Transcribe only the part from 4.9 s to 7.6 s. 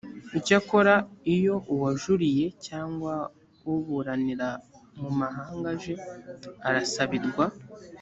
mumahanga aje arasabirwa